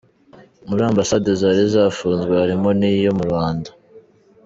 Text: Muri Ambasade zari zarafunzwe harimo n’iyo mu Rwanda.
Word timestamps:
Muri 0.67 0.81
Ambasade 0.89 1.29
zari 1.39 1.63
zarafunzwe 1.73 2.33
harimo 2.41 2.69
n’iyo 2.79 3.11
mu 3.17 3.23
Rwanda. 3.29 3.69